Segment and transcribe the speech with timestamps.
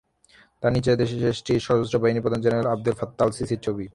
[0.63, 3.85] তার নিচে ছিল দেশটির সশস্ত্র বাহিনীর প্রধান জেনারেল আবদেল ফাত্তাহ আল-সিসির ছবি।